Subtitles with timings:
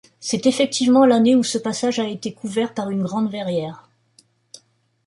[0.19, 3.87] C'est effectivement l'année ou ce passage a été couvert par une grande verrière.